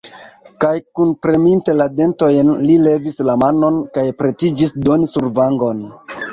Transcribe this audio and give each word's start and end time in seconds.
Kaj, 0.63 0.69
kunpreminte 0.99 1.75
la 1.83 1.87
dentojn, 1.99 2.51
li 2.71 2.79
levis 2.87 3.21
la 3.29 3.37
manon 3.45 3.79
kaj 4.01 4.09
pretiĝis 4.25 4.77
doni 4.91 5.15
survangon. 5.17 5.89